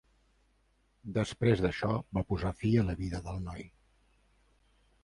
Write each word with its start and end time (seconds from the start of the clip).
Després 1.17 1.61
d'això, 1.65 1.91
va 2.19 2.25
posar 2.33 2.55
fi 2.63 2.73
a 2.81 2.87
la 2.89 2.97
vida 3.05 3.25
del 3.31 3.47
noi. 3.51 3.71